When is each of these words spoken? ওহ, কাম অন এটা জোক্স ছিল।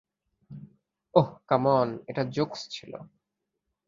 ওহ, 1.13 1.29
কাম 1.47 1.63
অন 1.67 1.89
এটা 2.07 2.23
জোক্স 2.31 2.59
ছিল। 2.69 2.93